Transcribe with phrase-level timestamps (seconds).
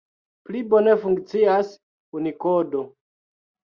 [0.47, 1.73] Pli bone funkcias
[2.19, 2.87] Unikodo.